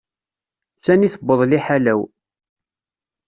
Sani 0.83 1.07
tuweḍ 1.13 1.41
liḥala-w. 1.49 1.99